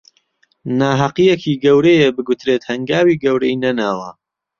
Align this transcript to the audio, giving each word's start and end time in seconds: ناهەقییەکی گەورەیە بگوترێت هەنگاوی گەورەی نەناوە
ناهەقییەکی 0.79 1.59
گەورەیە 1.63 2.09
بگوترێت 2.17 2.61
هەنگاوی 2.69 3.19
گەورەی 3.23 3.59
نەناوە 3.63 4.09